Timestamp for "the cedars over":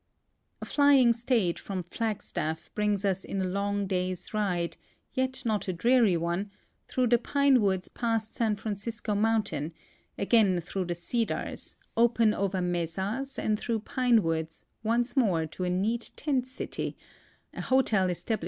10.85-12.33